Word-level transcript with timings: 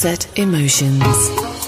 Sunset 0.00 0.38
Emotions. 0.38 1.59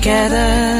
Together? 0.00 0.79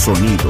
Sonido 0.00 0.49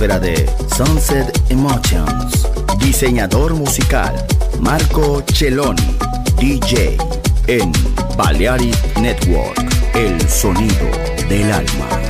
De 0.00 0.50
Sunset 0.74 1.30
Emotions. 1.50 2.48
Diseñador 2.78 3.52
musical 3.52 4.14
Marco 4.58 5.22
Celloni, 5.30 5.98
DJ 6.38 6.96
en 7.46 7.70
Balearic 8.16 8.98
Network, 8.98 9.58
el 9.94 10.18
sonido 10.26 10.90
del 11.28 11.52
alma. 11.52 12.09